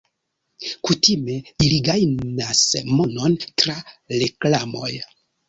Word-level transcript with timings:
Kutime 0.87 1.35
ili 1.65 1.77
gajnas 1.89 2.65
monon 2.97 3.37
tra 3.45 3.77
reklamoj. 4.25 4.93